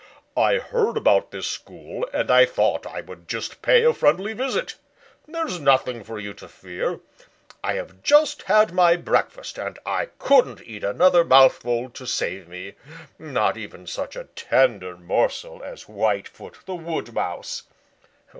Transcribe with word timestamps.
"I 0.35 0.55
heard 0.55 0.97
about 0.97 1.29
this 1.29 1.45
school 1.45 2.07
and 2.11 2.31
I 2.31 2.43
thought 2.47 2.87
I 2.87 3.01
would 3.01 3.27
just 3.27 3.61
pay 3.61 3.83
a 3.83 3.93
friendly 3.93 4.33
visit. 4.33 4.73
There 5.27 5.45
is 5.45 5.59
nothing 5.59 6.03
for 6.03 6.17
you 6.17 6.33
to 6.41 6.47
fear. 6.47 7.01
I 7.63 7.73
have 7.75 8.01
just 8.01 8.41
had 8.41 8.71
my 8.73 8.95
breakfast 8.95 9.59
and 9.59 9.77
I 9.85 10.07
couldn't 10.17 10.63
eat 10.65 10.83
another 10.83 11.23
mouthful 11.23 11.91
to 11.91 12.07
save 12.07 12.47
me, 12.47 12.73
not 13.19 13.57
even 13.57 13.85
such 13.85 14.15
a 14.15 14.23
tender 14.23 14.97
morsel 14.97 15.61
as 15.63 15.83
Whitefoot 15.83 16.65
the 16.65 16.73
Wood 16.73 17.13
Mouse." 17.13 17.61